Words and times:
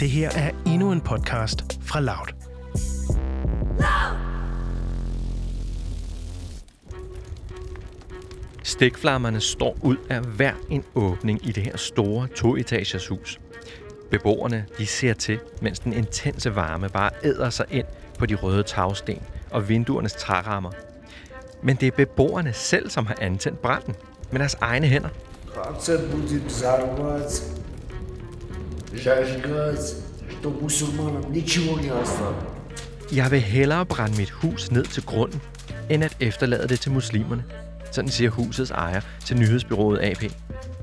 Det 0.00 0.10
her 0.10 0.30
er 0.30 0.50
endnu 0.66 0.92
en 0.92 1.00
podcast 1.00 1.78
fra 1.82 2.00
Loud. 2.00 2.26
Stikflammerne 8.62 9.40
står 9.40 9.76
ud 9.82 9.96
af 10.10 10.20
hver 10.20 10.52
en 10.70 10.84
åbning 10.94 11.48
i 11.48 11.52
det 11.52 11.62
her 11.62 11.76
store 11.76 12.26
toetagers 12.26 13.06
hus. 13.06 13.40
Beboerne 14.10 14.66
de 14.78 14.86
ser 14.86 15.14
til, 15.14 15.38
mens 15.62 15.78
den 15.78 15.92
intense 15.92 16.54
varme 16.54 16.88
bare 16.88 17.10
æder 17.24 17.50
sig 17.50 17.66
ind 17.70 17.86
på 18.18 18.26
de 18.26 18.34
røde 18.34 18.62
tagsten 18.62 19.22
og 19.50 19.68
vinduernes 19.68 20.12
trærammer. 20.12 20.70
Men 21.62 21.76
det 21.76 21.86
er 21.86 21.92
beboerne 21.96 22.52
selv, 22.52 22.90
som 22.90 23.06
har 23.06 23.16
antændt 23.20 23.62
branden 23.62 23.94
med 24.30 24.38
deres 24.38 24.56
egne 24.60 24.86
hænder. 24.86 25.08
будет 28.87 28.93
взорваться. 28.93 29.25
Зажигать, 29.25 29.95
чтобы 30.39 30.61
мусульманам 30.61 31.31
ничего 31.31 31.79
не 31.79 31.89
осталось. 31.89 32.53
Jeg 33.11 33.31
vil 33.31 33.39
hellere 33.39 33.85
brænde 33.85 34.17
mit 34.17 34.29
hus 34.29 34.71
ned 34.71 34.83
til 34.83 35.03
grunden, 35.05 35.41
end 35.89 36.03
at 36.03 36.17
efterlade 36.19 36.67
det 36.67 36.79
til 36.79 36.91
muslimerne. 36.91 37.43
Sådan 37.91 38.09
siger 38.09 38.29
husets 38.29 38.71
ejer 38.71 39.01
til 39.25 39.37
nyhedsbyrået 39.37 39.99
AP. 39.99 40.23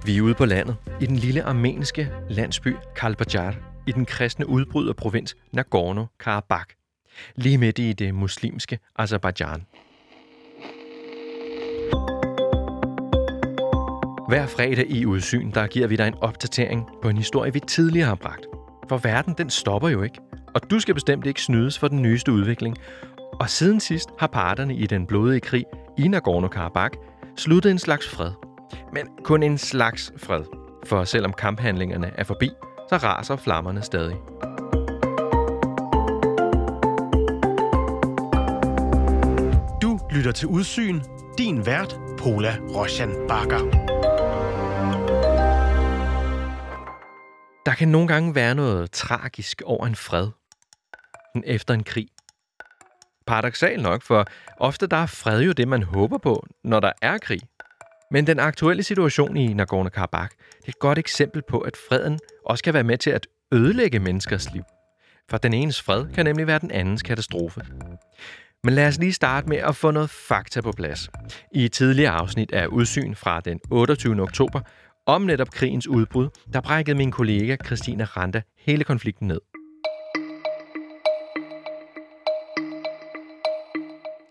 Vi 0.04 0.16
er 0.16 0.22
ude 0.22 0.34
på 0.34 0.44
landet, 0.44 0.76
i 1.00 1.06
den 1.06 1.16
lille 1.16 1.42
armenske 1.42 2.12
landsby 2.28 2.76
Kalbajar, 2.96 3.54
i 3.86 3.92
den 3.92 4.06
kristne 4.06 4.48
udbryderprovins 4.48 5.36
Nagorno-Karabakh, 5.56 6.76
lige 7.36 7.58
midt 7.58 7.78
i 7.78 7.92
det 7.92 8.14
muslimske 8.14 8.78
Azerbaijan. 8.98 9.66
Hver 14.35 14.47
fredag 14.47 14.85
i 14.89 15.05
Udsyn, 15.05 15.51
der 15.51 15.67
giver 15.67 15.87
vi 15.87 15.95
dig 15.95 16.07
en 16.07 16.13
opdatering 16.21 16.89
på 17.01 17.09
en 17.09 17.17
historie, 17.17 17.53
vi 17.53 17.59
tidligere 17.59 18.07
har 18.07 18.15
bragt. 18.15 18.45
For 18.89 18.97
verden, 18.97 19.35
den 19.37 19.49
stopper 19.49 19.89
jo 19.89 20.01
ikke. 20.01 20.19
Og 20.55 20.71
du 20.71 20.79
skal 20.79 20.93
bestemt 20.93 21.25
ikke 21.25 21.41
snydes 21.41 21.79
for 21.79 21.87
den 21.87 22.01
nyeste 22.01 22.31
udvikling. 22.31 22.77
Og 23.39 23.49
siden 23.49 23.79
sidst 23.79 24.09
har 24.19 24.27
parterne 24.27 24.75
i 24.75 24.87
den 24.87 25.07
blodige 25.07 25.39
krig 25.39 25.65
i 25.97 26.01
Nagorno-Karabakh 26.01 26.97
sluttet 27.37 27.71
en 27.71 27.79
slags 27.79 28.09
fred. 28.09 28.31
Men 28.93 29.07
kun 29.23 29.43
en 29.43 29.57
slags 29.57 30.13
fred. 30.17 30.43
For 30.85 31.03
selvom 31.03 31.33
kamphandlingerne 31.33 32.11
er 32.17 32.23
forbi, 32.23 32.49
så 32.89 32.97
raser 32.97 33.35
flammerne 33.35 33.81
stadig. 33.81 34.15
Du 39.81 39.99
lytter 40.11 40.31
til 40.31 40.47
Udsyn. 40.47 40.99
Din 41.37 41.65
vært, 41.65 41.99
Pola 42.17 42.57
Roshan 42.75 43.11
Bakker. 43.27 43.94
Kan 47.75 47.87
nogle 47.87 48.07
gange 48.07 48.35
være 48.35 48.55
noget 48.55 48.91
tragisk 48.91 49.61
over 49.65 49.85
en 49.85 49.95
fred. 49.95 50.27
Efter 51.43 51.73
en 51.73 51.83
krig. 51.83 52.07
Paradoxalt 53.27 53.81
nok, 53.81 54.01
for 54.01 54.25
ofte 54.57 54.87
der 54.87 54.97
er 54.97 55.05
fred 55.05 55.41
jo 55.41 55.51
det, 55.51 55.67
man 55.67 55.83
håber 55.83 56.17
på, 56.17 56.45
når 56.63 56.79
der 56.79 56.91
er 57.01 57.17
krig. 57.17 57.41
Men 58.11 58.27
den 58.27 58.39
aktuelle 58.39 58.83
situation 58.83 59.37
i 59.37 59.53
Nagorno-Karabakh 59.53 60.35
er 60.65 60.67
et 60.67 60.79
godt 60.79 60.97
eksempel 60.97 61.41
på, 61.49 61.59
at 61.59 61.77
freden 61.89 62.19
også 62.45 62.63
kan 62.63 62.73
være 62.73 62.83
med 62.83 62.97
til 62.97 63.09
at 63.09 63.27
ødelægge 63.51 63.99
menneskers 63.99 64.53
liv. 64.53 64.63
For 65.29 65.37
den 65.37 65.53
enes 65.53 65.81
fred 65.81 66.05
kan 66.13 66.25
nemlig 66.25 66.47
være 66.47 66.59
den 66.59 66.71
andens 66.71 67.03
katastrofe. 67.03 67.61
Men 68.63 68.73
lad 68.73 68.87
os 68.87 68.97
lige 68.97 69.13
starte 69.13 69.49
med 69.49 69.57
at 69.57 69.75
få 69.75 69.91
noget 69.91 70.09
fakta 70.09 70.61
på 70.61 70.71
plads. 70.71 71.09
I 71.51 71.65
et 71.65 71.71
tidligere 71.71 72.11
afsnit 72.11 72.51
af 72.51 72.67
Udsyn 72.67 73.15
fra 73.15 73.39
den 73.39 73.59
28. 73.71 74.21
oktober 74.21 74.61
om 75.05 75.21
netop 75.21 75.49
krigens 75.49 75.87
udbrud, 75.87 76.29
der 76.53 76.61
brækkede 76.61 76.97
min 76.97 77.11
kollega 77.11 77.55
Christina 77.65 78.03
Randa 78.03 78.41
hele 78.57 78.83
konflikten 78.83 79.27
ned. 79.27 79.41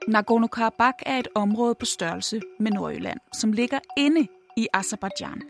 Nagorno-Karabakh 0.08 1.02
er 1.06 1.18
et 1.18 1.28
område 1.34 1.74
på 1.74 1.86
størrelse 1.86 2.40
med 2.60 2.70
Nordjylland, 2.70 3.18
som 3.34 3.52
ligger 3.52 3.78
inde 3.98 4.26
i 4.56 4.68
Azerbaijan. 4.72 5.42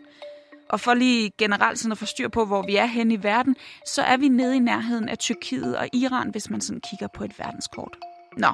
Og 0.69 0.79
for 0.79 0.93
lige 0.93 1.31
generelt 1.37 1.79
sådan 1.79 1.91
at 1.91 1.97
få 1.97 2.05
styr 2.05 2.27
på, 2.27 2.45
hvor 2.45 2.61
vi 2.61 2.75
er 2.75 2.85
henne 2.85 3.13
i 3.13 3.23
verden, 3.23 3.55
så 3.85 4.01
er 4.01 4.17
vi 4.17 4.27
nede 4.27 4.55
i 4.55 4.59
nærheden 4.59 5.09
af 5.09 5.17
Tyrkiet 5.17 5.77
og 5.77 5.87
Iran, 5.93 6.29
hvis 6.29 6.49
man 6.49 6.61
sådan 6.61 6.81
kigger 6.89 7.07
på 7.15 7.23
et 7.23 7.39
verdenskort. 7.39 7.97
Nå, 8.37 8.47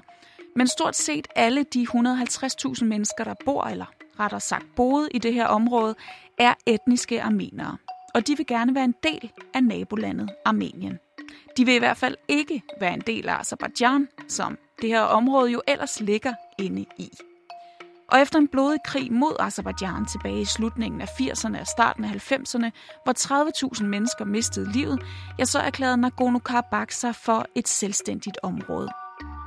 men 0.55 0.67
stort 0.67 0.95
set 0.95 1.27
alle 1.35 1.63
de 1.63 1.87
150.000 1.89 2.85
mennesker, 2.85 3.23
der 3.23 3.33
bor, 3.45 3.63
eller 3.63 3.85
rettere 4.19 4.41
sagt 4.41 4.65
boede 4.75 5.09
i 5.11 5.19
det 5.19 5.33
her 5.33 5.45
område, 5.47 5.95
er 6.37 6.53
etniske 6.65 7.21
armenere. 7.21 7.77
Og 8.13 8.27
de 8.27 8.37
vil 8.37 8.47
gerne 8.47 8.75
være 8.75 8.83
en 8.83 8.95
del 9.03 9.31
af 9.53 9.63
nabolandet 9.63 10.29
Armenien. 10.45 10.99
De 11.57 11.65
vil 11.65 11.75
i 11.75 11.79
hvert 11.79 11.97
fald 11.97 12.15
ikke 12.27 12.63
være 12.79 12.93
en 12.93 13.03
del 13.07 13.29
af 13.29 13.39
Azerbaijan, 13.39 14.07
som 14.27 14.57
det 14.81 14.89
her 14.89 15.01
område 15.01 15.51
jo 15.51 15.61
ellers 15.67 15.99
ligger 15.99 16.33
inde 16.59 16.85
i. 16.97 17.09
Og 18.11 18.21
efter 18.21 18.39
en 18.39 18.47
blodig 18.47 18.79
krig 18.85 19.13
mod 19.13 19.35
Azerbaijan 19.39 20.05
tilbage 20.05 20.41
i 20.41 20.45
slutningen 20.45 21.01
af 21.01 21.05
80'erne 21.05 21.59
og 21.59 21.67
starten 21.67 22.03
af 22.03 22.31
90'erne, 22.31 22.69
hvor 23.03 23.13
30.000 23.77 23.83
mennesker 23.83 24.25
mistede 24.25 24.71
livet, 24.71 25.01
ja, 25.39 25.45
så 25.45 25.59
erklærede 25.59 26.07
Nagorno-Karabakh 26.07 26.89
sig 26.89 27.15
for 27.15 27.45
et 27.55 27.67
selvstændigt 27.67 28.37
område. 28.43 28.89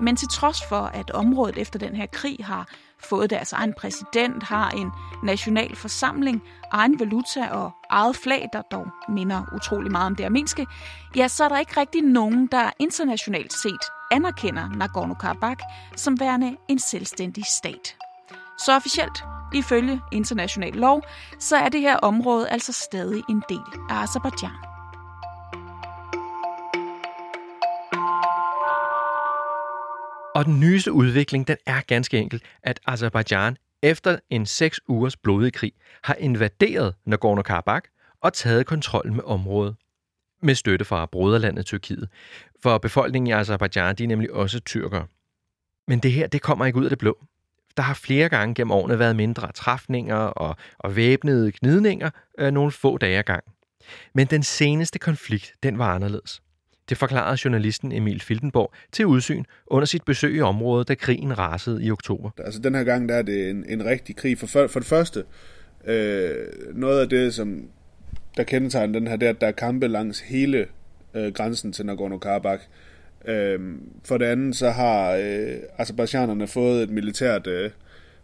Men 0.01 0.17
til 0.17 0.29
trods 0.29 0.59
for, 0.69 0.81
at 0.81 1.11
området 1.11 1.59
efter 1.59 1.79
den 1.79 1.97
her 1.97 2.07
krig 2.07 2.37
har 2.45 2.69
fået 3.09 3.31
deres 3.31 3.53
egen 3.53 3.75
præsident, 3.79 4.43
har 4.43 4.71
en 4.71 4.91
national 5.23 5.77
forsamling, 5.77 6.43
egen 6.73 7.01
valuta 7.01 7.49
og 7.51 7.71
eget 7.91 8.17
flag, 8.17 8.49
der 8.53 8.63
dog 8.63 8.87
minder 9.09 9.43
utrolig 9.55 9.93
meget 9.93 10.07
om 10.07 10.17
det 10.17 10.25
armenske, 10.25 10.67
ja, 11.17 11.29
så 11.29 11.45
er 11.45 11.49
der 11.49 11.59
ikke 11.59 11.81
rigtig 11.81 12.03
nogen, 12.03 12.47
der 12.47 12.71
internationalt 12.79 13.53
set 13.53 13.85
anerkender 14.11 14.69
Nagorno-Karabakh 14.69 15.97
som 15.97 16.21
værende 16.21 16.57
en 16.69 16.79
selvstændig 16.79 17.45
stat. 17.45 17.97
Så 18.59 18.77
officielt, 18.77 19.25
ifølge 19.55 20.01
international 20.13 20.73
lov, 20.73 21.03
så 21.39 21.57
er 21.57 21.69
det 21.69 21.81
her 21.81 21.97
område 21.97 22.49
altså 22.49 22.73
stadig 22.73 23.23
en 23.29 23.43
del 23.49 23.81
af 23.91 24.03
Azerbaijan. 24.03 24.74
Og 30.45 30.51
den 30.51 30.61
nyeste 30.61 30.93
udvikling, 30.93 31.49
den 31.49 31.57
er 31.67 31.81
ganske 31.81 32.19
enkelt, 32.19 32.43
at 32.63 32.81
Azerbaijan 32.87 33.57
efter 33.83 34.19
en 34.31 34.47
seks 34.47 34.81
ugers 34.89 35.17
blodig 35.17 35.53
krig 35.53 35.73
har 36.03 36.15
invaderet 36.15 36.95
Nagorno-Karabakh 37.07 38.17
og 38.21 38.33
taget 38.33 38.67
kontrollen 38.67 39.15
med 39.15 39.25
området 39.25 39.77
med 40.43 40.55
støtte 40.55 40.85
fra 40.85 41.07
broderlandet 41.07 41.67
Tyrkiet. 41.67 42.09
For 42.63 42.79
befolkningen 42.79 43.27
i 43.27 43.33
Azerbaijan, 43.33 43.97
de 43.97 44.05
er 44.05 44.09
nemlig 44.09 44.33
også 44.33 44.61
tyrkere. 44.61 45.07
Men 45.89 45.99
det 45.99 46.13
her, 46.13 46.27
det 46.27 46.43
kommer 46.43 46.67
ikke 46.67 46.79
ud 46.79 46.85
af 46.85 46.91
det 46.91 46.99
blå. 46.99 47.25
Der 47.77 47.83
har 47.83 47.95
flere 47.95 48.29
gange 48.29 48.55
gennem 48.55 48.71
årene 48.71 48.99
været 48.99 49.17
mindre 49.17 49.53
træfninger 49.53 50.17
og, 50.17 50.57
og 50.79 50.97
væbnede 50.97 51.53
gnidninger 51.53 52.11
øh, 52.39 52.51
nogle 52.51 52.73
få 52.73 52.99
dage 52.99 53.19
ad 53.19 53.23
gang. 53.23 53.45
Men 54.15 54.27
den 54.27 54.43
seneste 54.43 54.99
konflikt, 54.99 55.53
den 55.63 55.79
var 55.79 55.95
anderledes. 55.95 56.43
Det 56.89 56.99
forklarede 56.99 57.39
journalisten 57.45 57.93
Emil 57.93 58.21
Fildenborg 58.21 58.73
til 58.93 59.07
udsyn 59.07 59.45
under 59.67 59.87
sit 59.87 60.05
besøg 60.05 60.37
i 60.37 60.41
området, 60.41 60.89
da 60.89 60.95
krigen 60.95 61.39
rasede 61.39 61.85
i 61.85 61.91
oktober. 61.91 62.31
Altså 62.39 62.61
den 62.61 62.75
her 62.75 62.85
gang 62.85 63.09
der 63.09 63.15
er 63.15 63.23
det 63.23 63.51
en, 63.51 63.65
en 63.69 63.85
rigtig 63.85 64.17
krig. 64.17 64.39
For, 64.39 64.47
for, 64.47 64.67
for 64.67 64.81
det 64.81 64.89
første, 64.89 65.25
øh, 65.87 66.47
noget 66.75 67.01
af 67.01 67.09
det, 67.09 67.35
som 67.35 67.69
der 68.37 68.43
kendetegner 68.43 68.99
den 68.99 69.09
her, 69.09 69.17
det 69.17 69.27
er, 69.27 69.31
at 69.31 69.41
der 69.41 69.47
er 69.47 69.53
kampe 69.53 69.89
langs 69.89 70.21
hele 70.21 70.67
øh, 71.15 71.33
grænsen 71.33 71.73
til 71.73 71.83
Nagorno-Karabakh. 71.83 72.69
Øh, 73.31 73.61
for 74.05 74.19
det 74.19 74.25
andet, 74.25 74.57
så 74.57 74.71
har 74.71 75.11
øh, 75.11 75.57
Azerbaijanerne 75.79 76.47
fået 76.47 76.83
et 76.83 76.91
militært 76.91 77.47
øh, 77.47 77.71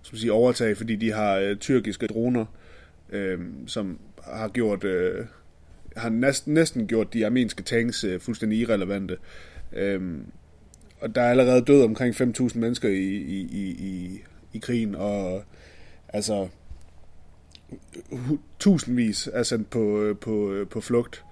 som 0.02 0.18
siger, 0.18 0.32
overtag, 0.32 0.76
fordi 0.76 0.96
de 0.96 1.12
har 1.12 1.36
øh, 1.36 1.56
tyrkiske 1.56 2.06
droner, 2.06 2.44
øh, 3.12 3.38
som 3.66 3.98
har 4.24 4.48
gjort... 4.48 4.84
Øh, 4.84 5.24
har 5.96 6.08
næsten, 6.08 6.54
næsten 6.54 6.86
gjort 6.86 7.12
de 7.12 7.26
armenske 7.26 7.62
tanks 7.62 8.04
øh, 8.04 8.20
fuldstændig 8.20 8.58
irrelevante. 8.58 9.16
Øhm, 9.72 10.26
og 11.00 11.14
der 11.14 11.22
er 11.22 11.30
allerede 11.30 11.64
død 11.64 11.84
omkring 11.84 12.14
5.000 12.14 12.58
mennesker 12.58 12.88
i, 12.88 13.16
i, 13.16 13.40
i, 13.40 13.70
i, 13.70 14.20
i 14.52 14.58
krigen, 14.58 14.94
og 14.94 15.44
altså 16.08 16.48
tusindvis 18.58 19.28
er 19.32 19.42
sendt 19.42 19.70
på, 19.70 20.02
øh, 20.02 20.16
på, 20.16 20.52
øh, 20.52 20.68
på 20.68 20.80
flugt. 20.80 21.24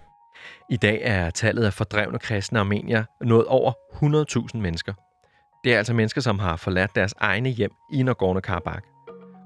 I 0.70 0.76
dag 0.76 1.00
er 1.04 1.30
tallet 1.30 1.64
af 1.64 1.72
fordrevne 1.72 2.18
kristne 2.18 2.58
armenier 2.58 3.04
nået 3.20 3.46
over 3.46 3.72
100.000 4.52 4.58
mennesker. 4.58 4.92
Det 5.64 5.74
er 5.74 5.78
altså 5.78 5.94
mennesker, 5.94 6.20
som 6.20 6.38
har 6.38 6.56
forladt 6.56 6.90
deres 6.94 7.14
egne 7.20 7.48
hjem 7.48 7.70
i 7.92 8.02
Nagorno-Karabakh. 8.02 8.94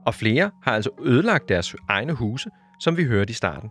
Og 0.07 0.15
flere 0.15 0.51
har 0.63 0.73
altså 0.73 0.91
ødelagt 1.03 1.49
deres 1.49 1.77
egne 1.89 2.13
huse, 2.13 2.51
som 2.81 2.97
vi 2.97 3.05
hørte 3.05 3.31
i 3.31 3.35
starten. 3.35 3.71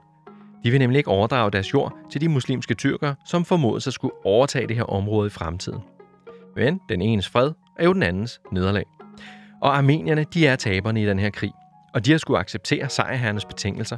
De 0.63 0.71
vil 0.71 0.79
nemlig 0.79 0.97
ikke 0.97 1.09
overdrage 1.09 1.51
deres 1.51 1.73
jord 1.73 1.93
til 2.11 2.21
de 2.21 2.29
muslimske 2.29 2.73
tyrkere, 2.73 3.15
som 3.25 3.45
formodes 3.45 3.87
at 3.87 3.93
skulle 3.93 4.25
overtage 4.25 4.67
det 4.67 4.75
her 4.75 4.83
område 4.83 5.27
i 5.27 5.29
fremtiden. 5.29 5.79
Men 6.55 6.79
den 6.89 7.01
enes 7.01 7.29
fred 7.29 7.51
er 7.79 7.85
jo 7.85 7.93
den 7.93 8.03
andens 8.03 8.41
nederlag. 8.51 8.85
Og 9.61 9.77
armenierne, 9.77 10.25
de 10.33 10.47
er 10.47 10.55
taberne 10.55 11.01
i 11.01 11.05
den 11.05 11.19
her 11.19 11.29
krig, 11.29 11.51
og 11.93 12.05
de 12.05 12.11
har 12.11 12.17
skulle 12.17 12.39
acceptere 12.39 12.89
sejrherrenes 12.89 13.45
betingelser. 13.45 13.97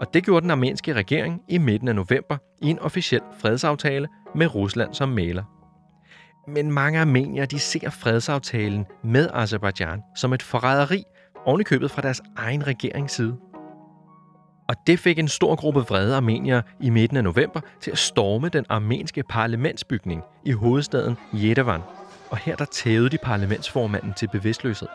Og 0.00 0.14
det 0.14 0.24
gjorde 0.24 0.42
den 0.42 0.50
armenske 0.50 0.92
regering 0.92 1.42
i 1.48 1.58
midten 1.58 1.88
af 1.88 1.94
november 1.94 2.36
i 2.62 2.70
en 2.70 2.78
officiel 2.78 3.20
fredsaftale 3.40 4.08
med 4.34 4.54
Rusland 4.54 4.94
som 4.94 5.08
maler. 5.08 5.42
Men 6.48 6.70
mange 6.70 7.00
armenier 7.00 7.46
de 7.46 7.58
ser 7.58 7.90
fredsaftalen 7.90 8.86
med 9.04 9.28
Azerbaijan 9.34 10.02
som 10.16 10.32
et 10.32 10.42
forræderi, 10.42 11.02
ovenikøbet 11.44 11.90
fra 11.90 12.02
deres 12.02 12.22
egen 12.36 12.66
regerings 12.66 13.14
side. 13.14 13.36
Og 14.68 14.76
det 14.86 14.98
fik 14.98 15.18
en 15.18 15.28
stor 15.28 15.54
gruppe 15.54 15.80
vrede 15.80 16.16
armenier 16.16 16.62
i 16.80 16.90
midten 16.90 17.16
af 17.16 17.24
november 17.24 17.60
til 17.80 17.90
at 17.90 17.98
storme 17.98 18.48
den 18.48 18.66
armenske 18.68 19.22
parlamentsbygning 19.22 20.22
i 20.44 20.52
hovedstaden 20.52 21.16
Yerevan. 21.34 21.80
Og 22.30 22.36
her 22.36 22.56
der 22.56 22.64
tævede 22.64 23.08
de 23.08 23.18
parlamentsformanden 23.18 24.14
til 24.14 24.28
bevidstløshed. 24.28 24.88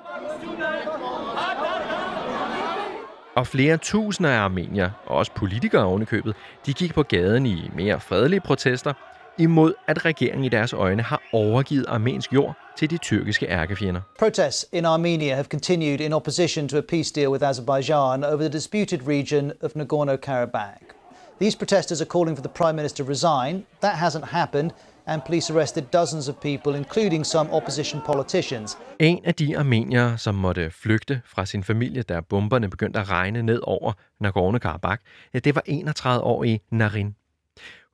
Og 3.36 3.48
flere 3.48 3.78
tusinder 3.78 4.32
af 4.32 4.40
armenier, 4.40 4.90
og 5.06 5.16
også 5.16 5.32
politikere 5.36 5.84
ovenikøbet, 5.84 6.36
de 6.66 6.74
gik 6.74 6.94
på 6.94 7.04
gaden 7.04 7.46
i 7.46 7.70
mere 7.76 8.00
fredelige 8.00 8.42
protester 8.42 8.94
imod, 9.42 9.74
at 9.88 10.06
regeringen 10.06 10.46
i 10.46 10.50
deres 10.50 10.74
øjne 10.74 11.04
har 11.04 11.22
overgivet 11.34 11.86
armensk 11.88 12.34
jord 12.34 12.54
til 12.78 12.90
de 12.90 12.98
tyrkiske 12.98 13.46
ærkefjender. 13.46 14.02
Protests 14.20 14.66
in 14.72 14.86
Armenia 14.86 15.34
have 15.34 15.46
continued 15.46 16.00
in 16.00 16.14
opposition 16.14 16.68
to 16.68 16.78
a 16.78 16.82
peace 16.82 17.14
deal 17.14 17.30
with 17.30 17.44
Azerbaijan 17.44 18.24
over 18.24 18.38
the 18.38 18.50
disputed 18.50 19.08
region 19.08 19.52
of 19.62 19.72
Nagorno-Karabakh. 19.76 21.02
These 21.42 21.58
protesters 21.58 22.02
are 22.02 22.10
calling 22.10 22.38
for 22.38 22.44
the 22.44 22.54
prime 22.54 22.76
minister 22.76 23.04
to 23.04 23.10
resign. 23.10 23.66
That 23.82 23.96
hasn't 23.96 24.26
happened, 24.26 24.72
and 25.06 25.22
police 25.22 25.54
arrested 25.54 25.84
dozens 25.94 26.30
of 26.30 26.36
people, 26.36 26.78
including 26.78 27.26
some 27.26 27.52
opposition 27.52 28.02
politicians. 28.06 28.78
En 29.00 29.20
af 29.26 29.36
de 29.36 29.58
armeniere, 29.58 30.18
som 30.18 30.36
måtte 30.36 30.72
flygte 30.72 31.22
fra 31.26 31.46
sin 31.46 31.64
familie, 31.64 32.02
da 32.02 32.20
bomberne 32.20 32.70
begyndte 32.70 33.00
at 33.00 33.10
regne 33.10 33.42
ned 33.42 33.60
over 33.64 33.92
Nagorno-Karabakh, 34.24 35.30
ja, 35.34 35.40
det 35.40 35.56
var 35.56 35.64
31-årige 35.68 36.60
Narin. 36.72 37.16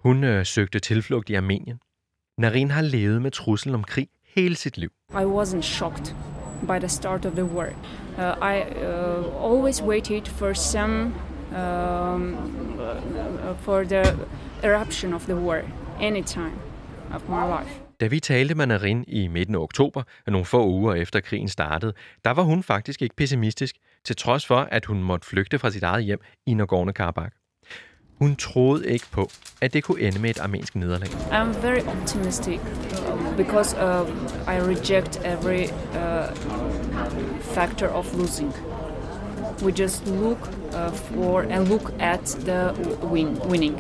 Hun 0.07 0.24
øh, 0.24 0.45
søgte 0.45 0.80
tilflugt 0.80 1.30
i 1.30 1.33
Armenien. 1.33 1.80
Narin 2.38 2.71
har 2.71 2.81
levet 2.81 3.21
med 3.21 3.31
truslen 3.31 3.75
om 3.75 3.83
krig 3.83 4.07
hele 4.36 4.56
sit 4.56 4.77
liv. 4.77 4.89
I 5.12 5.25
wasn't 5.38 5.62
shocked 5.62 6.15
by 6.62 6.80
the 6.80 6.89
start 6.89 7.25
of 7.25 7.31
the 7.31 7.45
war. 7.45 7.65
Uh, 7.65 8.24
I 8.54 8.62
uh, 8.62 9.51
always 9.51 9.83
waited 9.83 10.25
for 10.25 10.54
some 10.54 10.94
um, 10.94 12.33
uh, 12.80 13.57
for 13.59 13.83
the 13.83 14.04
eruption 14.63 15.13
of 15.13 15.25
the 15.25 15.36
war 15.36 15.62
anytime 16.01 16.56
of 17.13 17.30
my 17.30 17.59
life. 17.59 17.81
Da 18.00 18.07
vi 18.07 18.19
talte 18.19 18.56
med 18.56 18.65
Narin 18.65 19.06
i 19.07 19.27
midten 19.27 19.56
af 19.56 19.59
oktober, 19.59 20.04
nogle 20.27 20.45
få 20.45 20.68
uger 20.68 20.94
efter 20.94 21.19
krigen 21.19 21.50
startede, 21.50 21.94
der 22.25 22.31
var 22.31 22.44
hun 22.44 22.63
faktisk 22.63 23.01
ikke 23.01 23.15
pessimistisk, 23.15 23.75
til 24.06 24.15
trods 24.15 24.45
for, 24.45 24.57
at 24.71 24.86
hun 24.86 25.04
måtte 25.04 25.27
flygte 25.27 25.59
fra 25.59 25.71
sit 25.71 25.83
eget 25.83 26.04
hjem 26.04 26.19
i 26.45 26.54
Nagorno-Karabakh. 26.54 27.36
Hun 28.19 28.35
troede 28.35 28.87
ikke 28.87 29.05
på, 29.11 29.29
at 29.61 29.73
det 29.73 29.83
kunne 29.83 30.01
ende 30.01 30.19
med 30.19 30.29
et 30.29 30.39
armensk 30.39 30.75
nederlag. 30.75 31.09
I'm 31.09 31.61
very 31.61 31.81
optimistic 31.87 32.59
because 33.37 33.75
uh, 33.75 34.07
I 34.47 34.59
reject 34.59 35.21
every 35.25 35.63
uh, 35.63 36.35
factor 37.41 37.87
of 37.87 38.13
losing. 38.13 38.53
We 39.63 39.71
just 39.71 40.07
look 40.07 40.49
uh, 40.73 40.91
for 40.91 41.41
and 41.41 41.67
look 41.67 41.93
at 41.99 42.25
the 42.45 42.73
win 43.03 43.39
winning. 43.49 43.75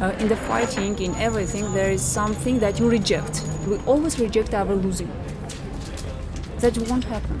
Uh, 0.00 0.22
in 0.22 0.28
the 0.28 0.36
fighting, 0.36 0.98
in 1.00 1.14
everything, 1.14 1.64
there 1.74 1.92
is 1.92 2.00
something 2.00 2.60
that 2.60 2.78
you 2.80 2.90
reject. 2.90 3.42
We 3.68 3.76
always 3.86 4.18
reject 4.18 4.54
our 4.54 4.74
losing. 4.74 5.10
That 6.60 6.78
won't 6.88 7.04
happen. 7.04 7.40